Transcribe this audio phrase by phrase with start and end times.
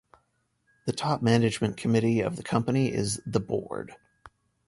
[0.87, 3.95] The top management committee of the company is the Board.